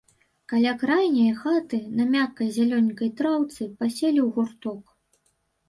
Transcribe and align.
Каля 0.53 0.71
крайняе 0.83 1.33
хаты, 1.41 1.79
на 1.99 2.03
мяккай 2.17 2.49
зялёненькай 2.57 3.13
траўцы, 3.21 3.71
паселі 3.79 4.19
ў 4.25 4.27
гурток. 4.41 4.83